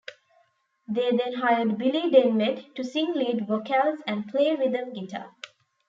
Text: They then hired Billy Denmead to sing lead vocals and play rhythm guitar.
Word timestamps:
They 0.87 1.11
then 1.11 1.33
hired 1.33 1.77
Billy 1.77 2.09
Denmead 2.09 2.73
to 2.73 2.83
sing 2.83 3.13
lead 3.13 3.47
vocals 3.47 3.99
and 4.07 4.27
play 4.27 4.55
rhythm 4.55 4.93
guitar. 4.93 5.35